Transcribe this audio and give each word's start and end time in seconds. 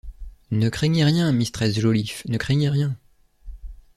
Ne 0.49 0.67
craignez 0.69 1.03
rien, 1.05 1.31
mistress 1.31 1.75
Joliffe, 1.79 2.23
ne 2.25 2.39
craignez 2.39 2.69
rien! 2.69 2.97